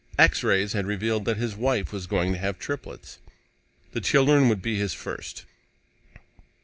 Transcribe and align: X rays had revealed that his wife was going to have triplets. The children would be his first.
X 0.17 0.41
rays 0.41 0.73
had 0.73 0.87
revealed 0.87 1.25
that 1.25 1.37
his 1.37 1.55
wife 1.55 1.93
was 1.93 2.07
going 2.07 2.31
to 2.31 2.39
have 2.39 2.57
triplets. 2.57 3.19
The 3.91 4.01
children 4.01 4.49
would 4.49 4.59
be 4.63 4.79
his 4.79 4.95
first. 4.95 5.45